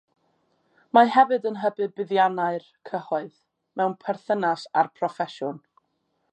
[0.97, 3.37] Mae hefyd yn hybu buddiannau'r cyhoedd
[3.81, 5.65] mewn perthynas â'r proffesiwn.